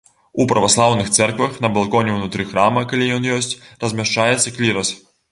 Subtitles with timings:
[0.43, 3.53] У праваслаўных цэрквах на балконе ўнутры храма, калі ён ёсць,
[3.85, 4.89] размяшчаецца клірас.